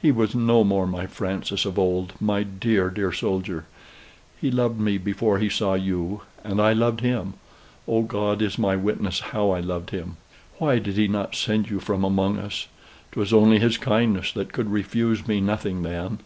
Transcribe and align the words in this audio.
He 0.00 0.10
was 0.10 0.34
no 0.34 0.64
more 0.64 0.86
my 0.86 1.06
Francis 1.06 1.66
of 1.66 1.78
old 1.78 2.14
my 2.18 2.42
dear, 2.44 2.88
dear 2.88 3.12
soldier. 3.12 3.66
He 4.40 4.50
loved 4.50 4.80
me 4.80 4.96
before 4.96 5.38
he 5.38 5.50
saw 5.50 5.74
you; 5.74 6.22
and 6.42 6.62
I 6.62 6.72
loved 6.72 7.00
him. 7.02 7.34
Oh, 7.86 8.00
God 8.00 8.40
is 8.40 8.56
my 8.58 8.74
witness 8.74 9.20
how 9.20 9.50
I 9.50 9.60
loved 9.60 9.90
him! 9.90 10.16
Why 10.56 10.78
did 10.78 10.94
he 10.96 11.08
not 11.08 11.34
send 11.34 11.68
you 11.68 11.78
from 11.78 12.04
among 12.04 12.38
us? 12.38 12.68
'Twas 13.12 13.34
only 13.34 13.58
his 13.58 13.76
kindness, 13.76 14.32
that 14.32 14.50
could 14.54 14.72
refuse 14.72 15.28
me 15.28 15.42
nothing 15.42 15.82
then. 15.82 16.20